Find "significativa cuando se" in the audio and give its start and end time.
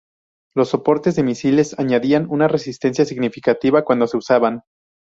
3.05-4.17